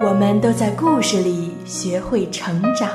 [0.00, 2.88] 我们都在故事里学会成长。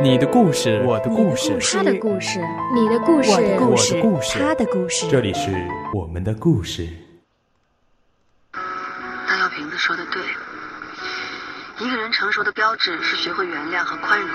[0.00, 2.38] 你的故事，我的故事，他的故事，
[2.72, 5.08] 你的故事，我的故事，故事他的故事。
[5.08, 5.50] 这里是
[5.92, 6.88] 我们的故事。
[9.26, 10.22] 大药瓶子说的对，
[11.84, 14.30] 一个人成熟的标志是学会原谅和宽容。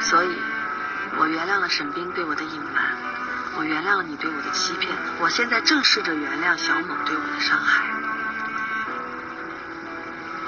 [0.00, 0.28] 所以，
[1.18, 2.92] 我原谅了沈冰对我的隐瞒，
[3.56, 7.97] 我原谅了你对我的欺骗，我现在正试着原谅小猛对我的伤害。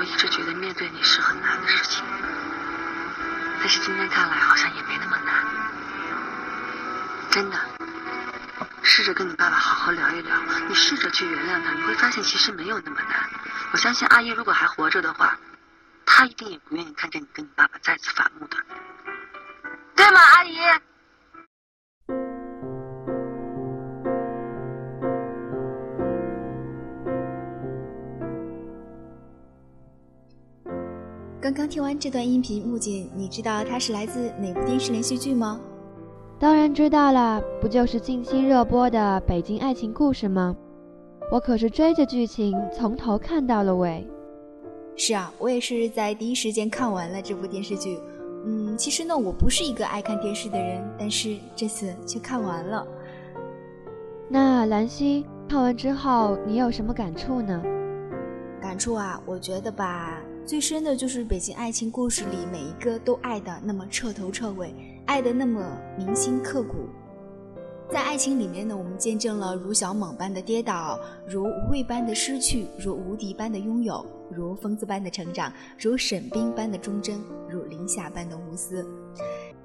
[0.00, 2.02] 我一直觉得面对你是很难的事情，
[3.58, 5.44] 但是今天看来好像也没那么难。
[7.30, 7.58] 真的，
[8.82, 10.34] 试着跟你爸爸好好聊一聊，
[10.66, 13.28] 你试着去原谅他，你会发现其实没有那么难。
[13.72, 15.38] 我相信阿姨如果还活着的话，
[16.06, 18.56] 她一定也不愿意看见你跟你爸爸再次反目的，
[31.50, 35.60] 刚刚听完这段音频，木槿，你知道它是来自哪部电视连续剧吗？
[36.38, 40.56] 当然知道了，不就是近期热播的《北京爱情故事》吗？
[41.28, 44.06] 我可是追着剧情从头看到了尾。
[44.94, 47.98] 是啊，我也是在第一时间看完了这部电视剧。
[48.46, 52.86] 嗯，其实呢，我不是一个爱看电视的人，但是这次却看完了。
[54.28, 57.60] 那兰溪看完之后，你有什么感触呢？
[58.62, 64.74] 感触啊，我觉得吧，最深的就是《北京爱情故事》里每一个都爱的那么彻头彻尾，
[65.06, 65.64] 爱的那么
[65.96, 66.88] 铭心刻骨。
[67.88, 78.84] 在爱情里面呢，我们见证了如小猛般的跌倒，如无畏般的失去，如无敌般的拥有，如疯子般的成长，如沈冰般的忠贞，如林夏般的无私。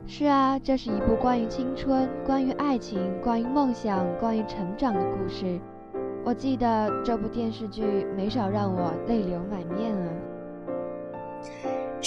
[0.05, 5.59] 是啊，这是一部关于青春、关于爱情、关于梦想、关于成长的故事。
[6.23, 10.13] 我记得这部电视剧没少让我泪流满面啊。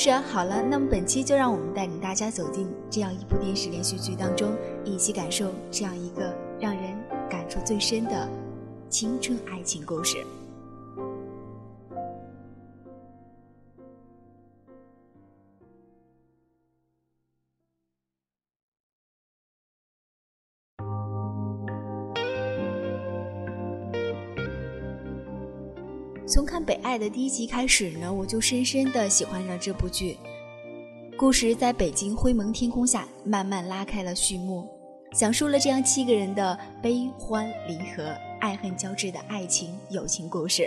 [0.00, 4.48] 是啊，好了，那么本期就让我们带领大家走进这样一部电视连续剧当中，
[4.84, 6.96] 一起感受这样一个让人
[7.28, 8.28] 感触最深的
[8.88, 10.24] 青春爱情故事。
[26.88, 30.16] 爱》的第一集开始呢，我就深深的喜欢上这部剧。
[31.18, 34.66] 故事在北京灰蒙天空下慢慢拉开了序幕，
[35.12, 40.66] 讲述了这样七个人的悲欢离合、爱恨交织的爱情友情故事。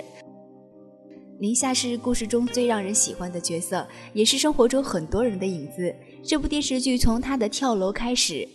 [1.39, 5.91] 林夏是故事中最让人喜欢的角色，也是生活中很多人的影子。
[6.23, 8.47] 这部电视剧从她的跳楼开始，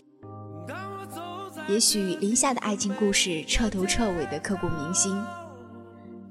[1.68, 5.12] 也许林夏的爱情故事彻头彻尾的刻骨铭心。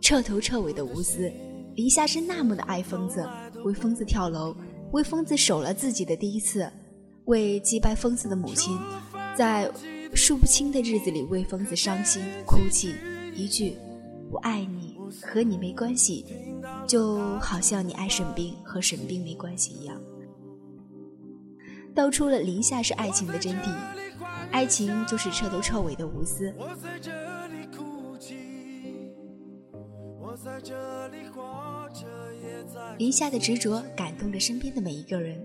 [0.06, 1.32] 彻头彻尾的无私，
[1.74, 3.28] 林夏是那么的爱疯子，
[3.64, 4.56] 为疯子跳楼，
[4.92, 6.72] 为疯子守了自己的第一次，
[7.24, 8.78] 为击败疯子的母亲，
[9.36, 9.68] 在
[10.14, 12.94] 数不清的日子里为疯子伤心哭泣，
[13.34, 13.78] 一句
[14.30, 14.96] “我爱你”
[15.26, 16.24] 和你没关系，
[16.86, 20.00] 就好像你爱沈冰和沈冰没关系一样，
[21.96, 23.74] 道出了林夏是爱情的真谛，
[24.52, 26.54] 爱情就是彻头彻尾的无私。
[32.98, 35.38] 林夏的执着感动着身边的每一个人，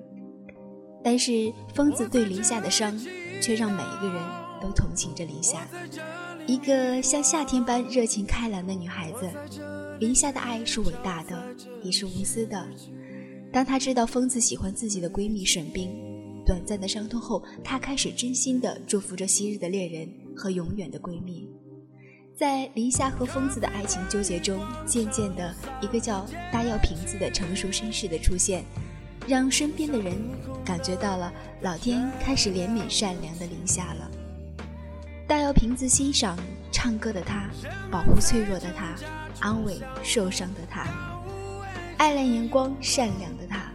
[1.02, 2.98] 但是疯子对林夏的伤，
[3.40, 4.22] 却让每一个人
[4.60, 5.66] 都同情着林夏。
[6.46, 9.30] 一个像夏天般热情开朗的女孩子，
[10.00, 12.68] 林夏的爱是伟大的，也是无私的。
[13.52, 15.90] 当她知道疯子喜欢自己的闺蜜沈冰，
[16.44, 21.48] 短暂的伤痛后，她开始真心的祝福着昔日的恋人和永远的闺蜜。
[22.40, 28.64] 在林夏和疯子的爱情纠结中，渐渐的，一个叫大药瓶子的成熟绅士的出现，
[29.28, 30.14] 让身边的人
[30.64, 34.10] 感觉到了老天开始怜悯善良的林夏了。
[35.28, 36.34] 大药瓶子欣赏
[36.72, 37.46] 唱歌的他，
[37.90, 38.94] 保护脆弱的他，
[39.40, 40.86] 安慰受伤的他，
[41.98, 43.70] 爱恋阳光善良的他。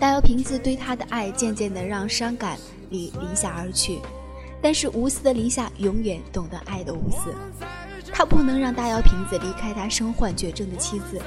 [0.00, 2.56] 大药瓶子对他的爱，渐渐的让伤感
[2.88, 3.98] 离林夏而去。
[4.62, 7.34] 但是无私的林夏永远懂得爱的无私，
[8.12, 11.20] 他不能让大药瓶子离开他身患绝症的妻子。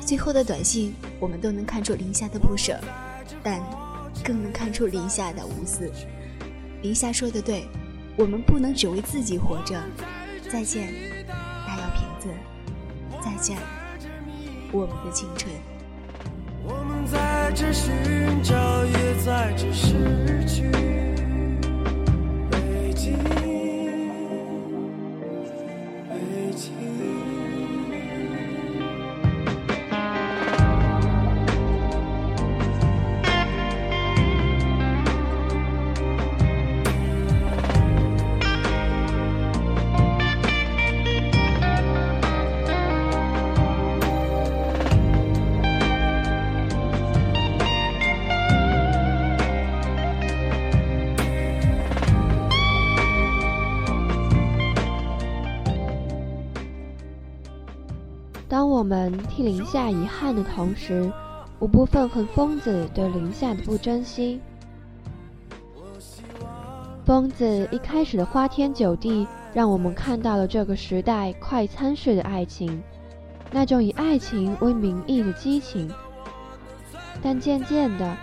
[0.00, 2.78] 最后的短信，我们都能看出林夏的不舍，
[3.42, 3.60] 但
[4.24, 5.90] 更能看出林夏的无私。
[6.82, 7.66] 林夏说的对，
[8.16, 9.80] 我们不能只为自己活着。
[10.50, 10.92] 再见，
[11.26, 12.28] 大药瓶子。
[13.20, 13.56] 再见，
[14.72, 15.52] 我们的青春。
[16.68, 17.92] 我们在这寻
[18.42, 19.45] 找，也在
[59.46, 61.08] 林夏遗憾的同时，
[61.60, 64.40] 无不愤恨疯子对林夏的不珍惜。
[67.04, 72.82] 疯子一开始的花天酒地，让我们看到了这个时代快餐式的爱情，
[73.52, 75.88] 那种以爱情为名义的激情。
[77.22, 78.16] 但渐渐的，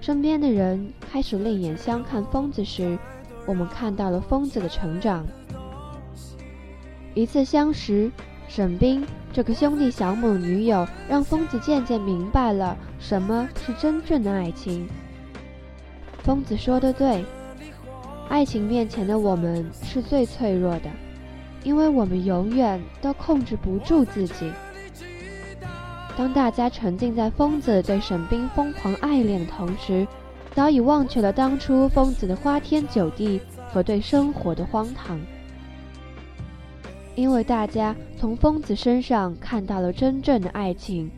[0.00, 2.98] 身边的人开始另眼相看疯子时，
[3.46, 5.26] 我们看到了疯子的成长。
[7.12, 8.10] 一次相识，
[8.48, 9.06] 沈冰。
[9.34, 14.88] 这个兄弟小猛女友让疯子渐渐明白了什么是真正的爱情。
[16.22, 17.24] 疯子说的对，
[18.28, 20.88] 爱情面前的我们是最脆弱的，
[21.64, 24.52] 因为我们永远都控制不住自己。
[26.16, 30.06] 当大家沉浸在疯子对沈冰疯狂爱恋的同时，
[30.54, 33.40] 早已忘却了当初疯子的花天酒地
[33.72, 35.20] 和对生活的荒唐。
[37.16, 41.10] 因为大家从疯子身上看到了真正的爱情，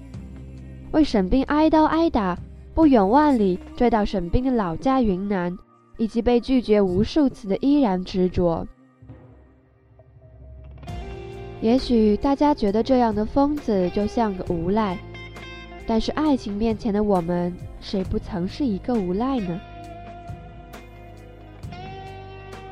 [0.92, 2.38] 为沈冰挨刀挨打，
[2.74, 5.56] 不远万里追到沈冰的老家云南，
[5.96, 8.66] 以及被拒绝无数次的依然执着。
[11.62, 14.98] 也许大家觉得这样的疯子就像个无赖，
[15.86, 19.58] 但是爱情面前的我们，谁不曾是一个无赖呢？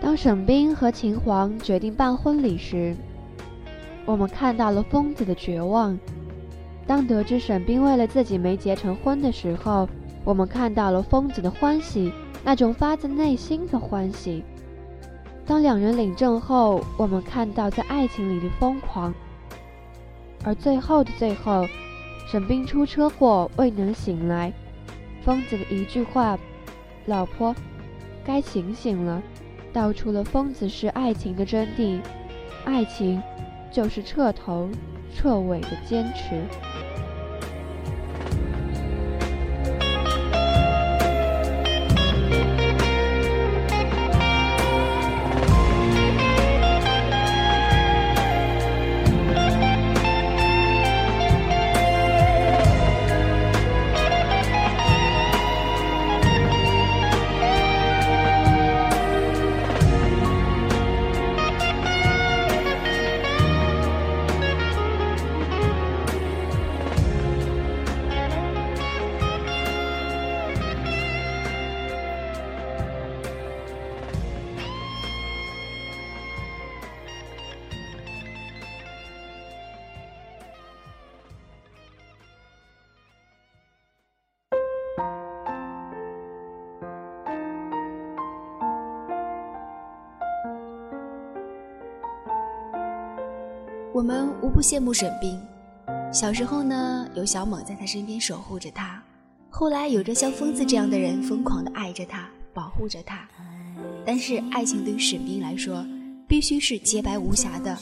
[0.03, 2.94] 当沈冰和秦皇决定办婚礼时，
[4.06, 5.99] 我们看到了疯子的绝望。
[6.87, 9.89] 当得知沈冰为了自己没结成婚的时候，
[10.23, 12.12] 我们看到了疯子的欢喜，
[12.45, 14.45] 那种发自内心的欢喜。
[15.47, 19.15] 当两人领证后，我们看到在爱情里的疯狂。
[20.45, 21.67] 而最后的最后，
[22.27, 24.53] 沈冰出车祸未能醒来，
[25.25, 26.39] 疯子的一句话
[27.06, 27.55] ：“老婆，
[28.23, 29.23] 该醒醒了”，
[29.73, 31.99] 道出了疯子是爱情的真谛。
[32.67, 33.23] 爱情。
[33.75, 34.71] 就是彻头
[35.12, 36.44] 彻尾的坚持。
[93.94, 95.41] 我们无不羡慕沈冰。
[96.13, 99.01] 小时候呢，有小猛在他身边守护着他；
[99.48, 103.24] 后来有着像疯子这样的人疯狂的爱着他，保护着他。
[104.05, 105.86] 但是爱情对于沈冰来说，
[106.27, 107.79] 必须是洁白无瑕的，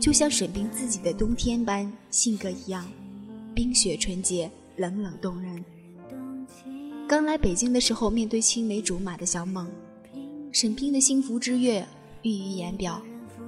[0.00, 2.90] 就像沈冰自己的冬天般性格一样，
[3.54, 5.62] 冰雪纯洁，冷冷动人。
[7.06, 9.68] 刚来北京的时候，面对青梅竹马的小猛，
[10.52, 11.86] 沈冰的幸福之悦
[12.22, 13.02] 溢于言表。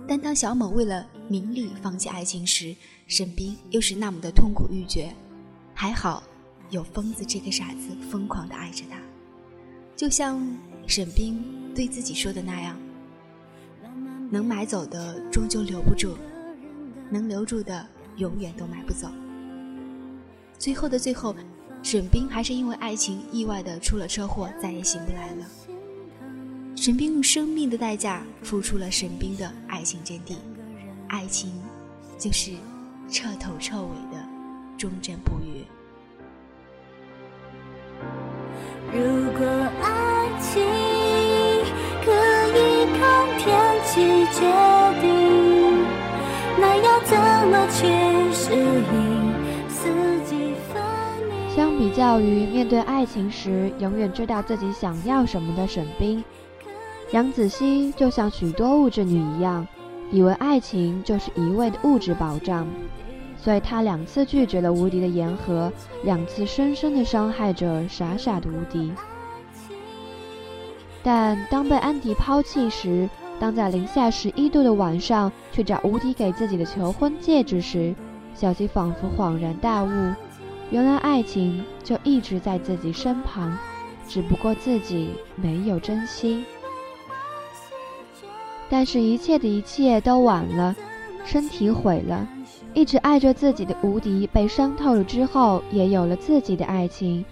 [0.07, 2.75] 但当小猛为了名利放弃爱情时，
[3.07, 5.15] 沈冰又是那么的痛苦欲绝。
[5.73, 6.25] 还好，
[6.71, 8.99] 有疯子这个傻子疯狂的爱着他，
[9.95, 10.45] 就像
[10.89, 11.41] 沈冰
[11.73, 12.77] 对自己说的那样
[14.29, 16.19] ：“能买走的终究留不住，
[17.09, 19.09] 能留住的永远都买不走。”
[20.59, 21.33] 最后的最后，
[21.81, 25.47] 沈冰还是因为爱情意外的出了车祸，再也醒不来了。
[26.75, 30.35] 沈冰用生命的代价付出了沈冰的爱情真谛，
[31.11, 31.51] 爱情
[32.17, 32.53] 就是
[33.11, 34.25] 彻头彻尾的
[34.79, 35.65] 忠贞不渝。
[38.93, 39.03] 如
[39.33, 39.45] 果
[39.83, 40.63] 爱情
[42.05, 42.13] 可
[42.57, 43.49] 以靠天
[43.85, 44.41] 气决
[45.01, 45.85] 定，
[46.61, 49.89] 那要怎么去适应四
[50.25, 50.81] 季分
[51.29, 51.57] 明？
[51.57, 56.23] 相比较于面对爱情时永远知道自己想要什么的沈冰，
[57.11, 59.67] 杨子熙就像许多物质女一样，
[60.11, 62.67] 以为爱情就是一味的物质保障，
[63.37, 65.73] 所以她两次拒绝了无敌的言和，
[66.05, 68.93] 两次深深的伤害着傻傻的无敌。
[71.03, 77.95] 但当被安迪抛弃时，当在零下十一度的晚上去找无敌给自己的求婚戒指时，
[78.35, 79.89] 小希仿佛恍然大悟，
[80.71, 83.57] 原来爱情就一直在自己身旁，
[84.07, 86.45] 只不过自己没有珍惜。
[88.71, 90.75] 但是，一切的一切都晚了，
[91.25, 92.27] 身体毁了，
[92.73, 97.25] 一直爱着自己的无敌被伤透了之后，也有了自己的爱情。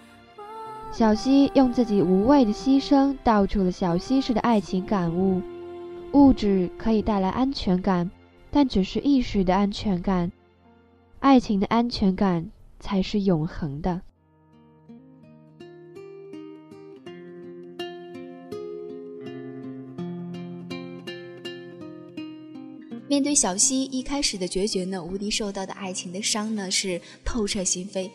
[0.90, 5.40] 小溪用自己无谓的牺牲道出了小溪式的爱情感悟：
[6.12, 8.10] 物质可以带来安全感，
[8.50, 10.30] 但只是一时的安全感；
[11.20, 14.00] 爱情的安全感才是永恒的。
[23.08, 28.10] 面对小溪一开始的决绝呢，无敌受到的爱情的伤呢是透彻心扉。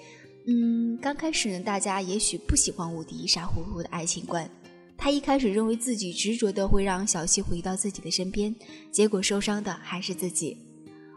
[0.46, 4.48] 嗯，刚开始呢，大家也许不喜欢无敌傻乎乎的爱情观。
[4.96, 8.56] 他一开始认为自己执着的会让小溪回到自己的身边，
[8.92, 10.56] 结果受伤的还是自己。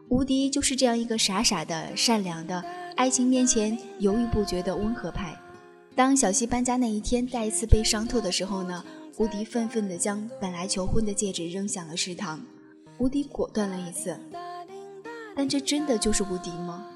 [0.08, 2.64] 无敌就是这样一个傻傻的、善良的，
[2.96, 5.38] 爱情面前犹豫不决的温和派。
[5.94, 8.82] 当小溪搬家那一天再一次被伤透的时候呢，
[9.18, 12.40] 无敌愤愤地将本来求婚的戒指扔向了食堂。
[12.98, 14.18] 无敌果断了一次，
[15.34, 16.86] 但这真的就是无敌吗？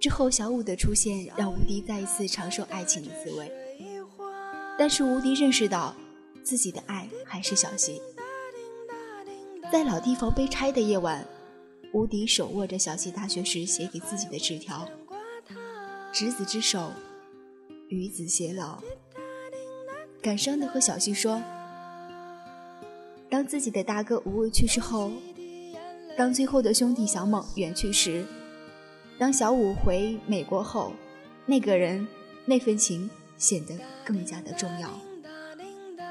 [0.00, 3.52] 之后小五的出现让无敌再一次尝受爱情的滋味，
[4.78, 5.94] 但是无敌认识到
[6.42, 8.00] 自己的爱还是小溪。
[9.70, 11.24] 在老地方被拆的夜晚，
[11.92, 14.88] 无敌手握着小溪大学时写给自己的纸条
[16.12, 16.90] ：“执子之手，
[17.88, 18.82] 与子偕老。”
[20.20, 21.40] 感伤的和小溪说。
[23.32, 25.10] 当自己的大哥无畏去世后，
[26.18, 28.26] 当最后的兄弟小猛远去时，
[29.18, 30.92] 当小五回美国后，
[31.46, 32.06] 那个人
[32.44, 33.08] 那份情
[33.38, 33.74] 显得
[34.04, 34.90] 更加的重要。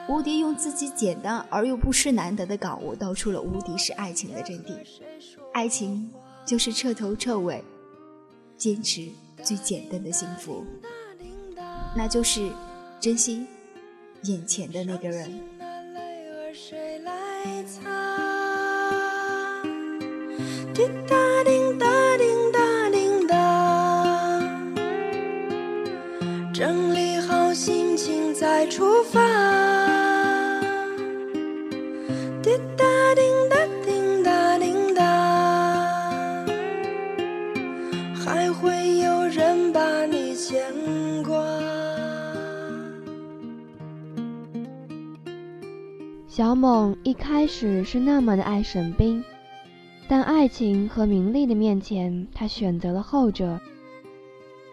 [0.10, 4.75] 无敌用自己简单而又不失难得的感悟，道出了无敌是爱情的真谛：
[5.54, 6.12] 爱情
[6.44, 7.63] 就是彻头彻尾
[8.58, 9.08] 坚持
[9.44, 10.66] 最简单的幸福，
[11.96, 12.50] 那就是
[13.00, 13.46] 珍惜
[14.24, 15.61] 眼前的那个人。
[20.82, 21.86] 滴答滴答
[22.18, 24.42] 滴答滴答，
[26.52, 29.22] 整理好心情再出发。
[32.42, 32.84] 滴答
[33.14, 35.06] 滴答滴答滴答，
[38.16, 40.64] 还会有人把你牵
[41.22, 41.46] 挂。
[46.28, 49.24] 小猛一开始是那么的爱沈冰。
[50.12, 53.58] 但爱情和名利的面前，他选择了后者。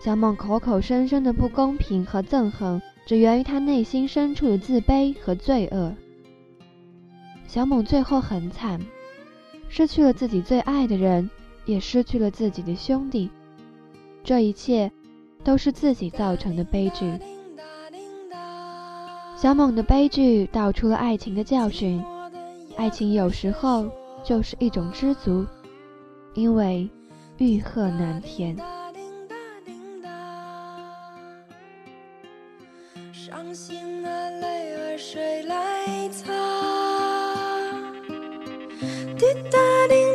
[0.03, 5.95] 小猛口口声声的不公平和憎恨，只源于他内心深处的自卑和罪恶。
[7.47, 8.81] 小猛最后很惨，
[9.69, 11.31] 失去了自己最爱的人，
[11.67, 13.31] 也失去了自己的兄弟。
[14.25, 14.91] 这一切，
[15.45, 17.13] 都是自己造成的悲剧。
[19.37, 22.03] 小猛的悲剧道出了爱情的教训：
[22.77, 23.89] 爱情有时候。
[24.25, 25.47] 就是一种知足，
[26.35, 26.89] 因为
[27.39, 28.57] 欲壑难填。
[33.13, 36.33] 伤心的，泪儿谁来擦？
[39.17, 39.59] 滴答
[39.89, 40.08] 滴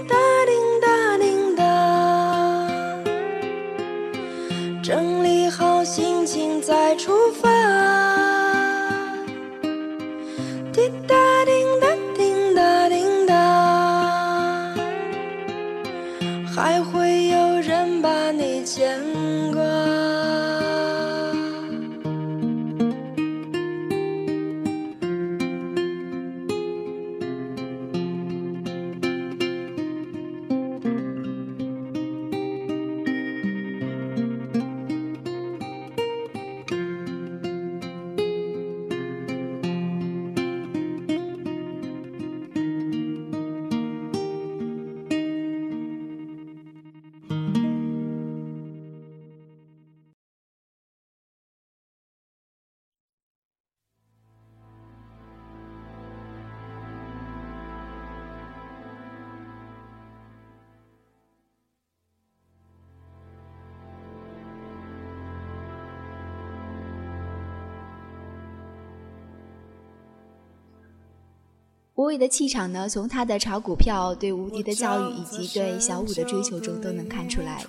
[71.96, 77.64] 无畏的气场呢，从他的炒股票、对无敌的教育以及对小五的追求中都能看出来，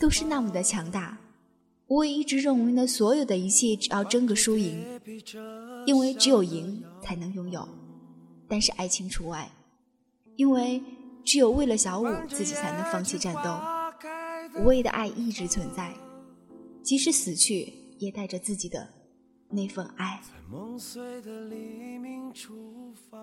[0.00, 1.18] 都是那么的强大。
[1.88, 4.82] 吴伟一直认为呢，所有的一切只要争个输赢，
[5.86, 7.68] 因为只有赢才能拥有，
[8.48, 9.50] 但是爱情除外，
[10.36, 10.82] 因为
[11.22, 14.62] 只有为了小五，自己才能放弃战斗。
[14.62, 15.92] 无畏的爱一直存在，
[16.82, 18.88] 即使死去，也带着自己的
[19.48, 20.20] 那份爱。
[20.22, 23.18] 在梦碎的黎明出发。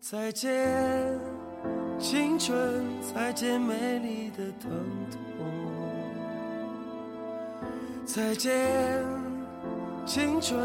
[0.00, 1.18] 再见，
[1.98, 4.70] 青春，再见美丽的疼
[5.10, 5.18] 痛。
[8.04, 9.04] 再见，
[10.04, 10.58] 青春，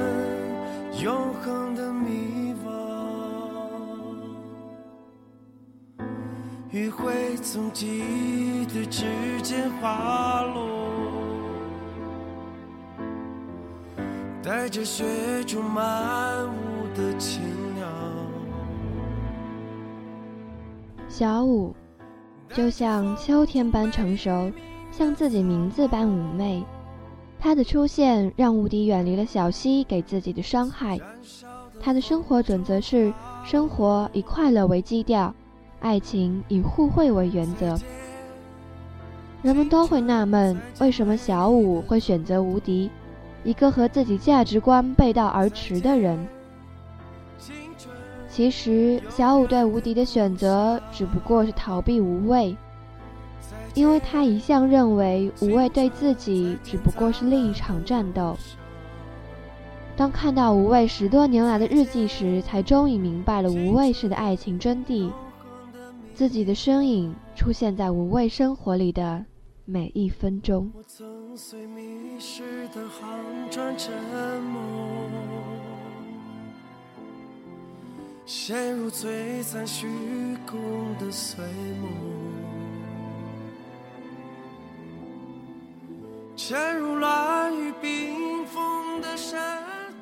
[1.04, 2.70] 永恒的迷惘。
[6.72, 9.06] 余晖从记忆的指
[9.44, 10.85] 尖滑落。
[14.46, 15.04] 带着雪
[15.48, 17.42] 中漫舞的青
[17.74, 17.88] 鸟。
[21.10, 21.74] 小五，
[22.54, 24.52] 就像秋天般成熟，
[24.92, 26.64] 像自己名字般妩媚。
[27.40, 31.00] 他的出现让无敌远离了小溪给自己的伤害。
[31.80, 33.12] 他的生活准则是：
[33.44, 35.34] 生活以快乐为基调，
[35.80, 37.76] 爱情以互惠为原则。
[39.42, 42.92] 人们都会纳闷，为什么小五会选择无敌？
[43.46, 46.28] 一个和自己价值观背道而驰的人。
[48.28, 52.58] 其实，小五对无敌的选择只不过是逃避无畏，
[53.74, 58.36] 因为他一向认为无畏对自己只不过是另一场战斗。
[59.96, 65.10] 当看到无畏十多年来的日记时，才终于明白了无畏式的爱情真谛。
[66.14, 69.24] 自己的身影出现在无畏生活里的
[69.68, 70.72] 每一分钟。
[70.76, 73.92] 我曾随迷失的航船沉
[74.44, 74.60] 没，
[78.28, 79.88] 陷入璀璨虚
[80.46, 81.44] 空的碎
[81.82, 81.90] 梦，
[86.36, 89.98] 沉入乱雨冰封的山谷。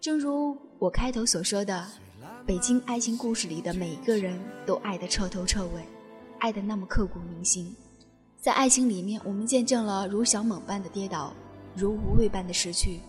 [0.00, 1.84] 正如我开头所说的，
[2.46, 5.82] 北京爱情故事里的每一个人都爱得彻头彻尾，
[6.38, 7.74] 爱得那么刻骨铭心。
[8.38, 11.32] 在爱情里面，我们见证了如小猛般的跌倒，
[11.74, 13.00] 如无畏般的失去，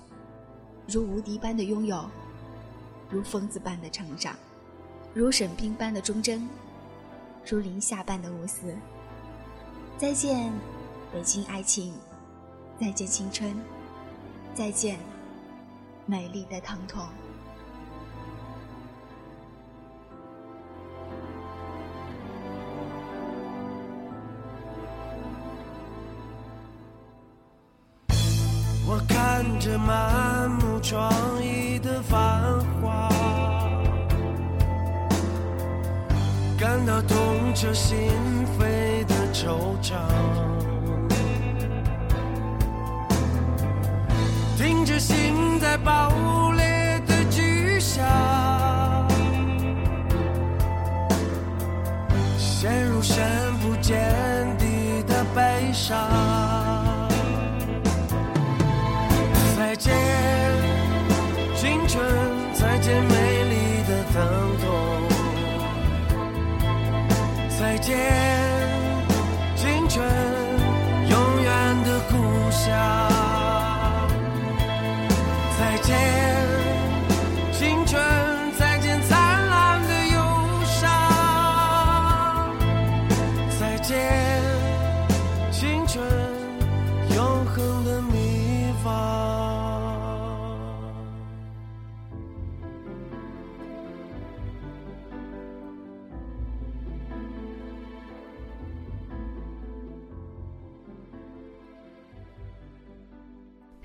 [0.87, 2.09] 如无敌般的拥有，
[3.09, 4.35] 如疯子般的成长，
[5.13, 6.47] 如沈冰般的忠贞，
[7.45, 8.75] 如林夏般的无私。
[9.97, 10.51] 再见，
[11.13, 11.91] 北京爱情；
[12.79, 13.51] 再见青春；
[14.53, 14.97] 再见，
[16.05, 17.05] 美丽的疼痛。
[37.67, 37.97] 痛彻心
[38.57, 39.95] 扉的惆怅，
[44.57, 46.09] 听着心在爆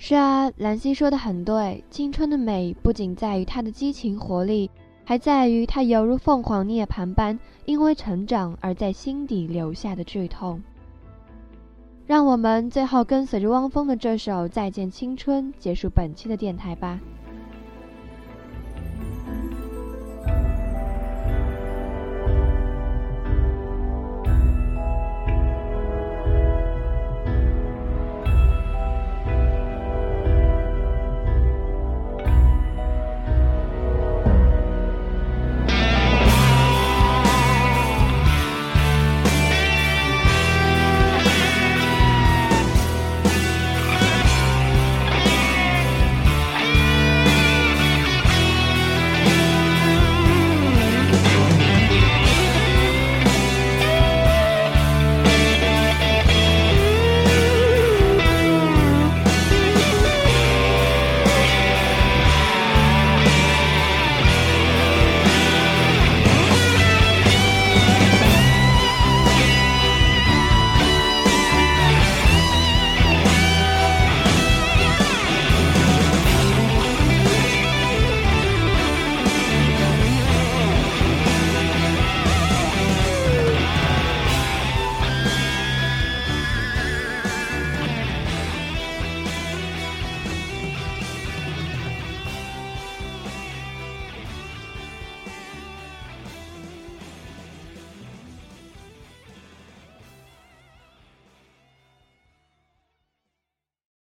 [0.05, 1.85] 是啊，兰溪说的很对。
[1.89, 4.69] 青春的美不仅在于它的激情活力，
[5.05, 10.61] 还在于它犹如凤凰涅槃般，因为成长而在心底留下的剧痛。
[12.05, 16.99] 让我们最后跟随着汪峰的这首《再见青春》结束本期的电台吧。